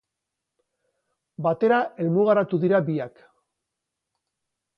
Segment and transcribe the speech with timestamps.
[1.47, 3.23] Batera helmugaratu dira biak.